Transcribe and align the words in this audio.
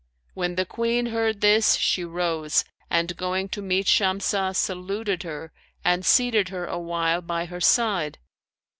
When 0.33 0.55
the 0.55 0.65
Queen 0.65 1.05
heard 1.05 1.41
this, 1.41 1.75
she 1.75 2.03
rose 2.03 2.65
and 2.89 3.15
going 3.15 3.49
to 3.49 3.61
meet 3.61 3.85
Shamsah, 3.85 4.55
saluted 4.55 5.21
her 5.21 5.51
and 5.85 6.03
seated 6.03 6.49
her 6.49 6.65
awhile 6.65 7.21
by 7.21 7.45
her 7.45 7.61
side. 7.61 8.17